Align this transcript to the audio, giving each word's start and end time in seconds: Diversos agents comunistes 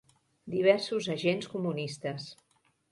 Diversos 0.53 1.07
agents 1.17 1.51
comunistes 1.53 2.29